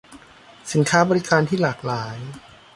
[0.71, 2.17] สินค้าบริการที่หลากหลาย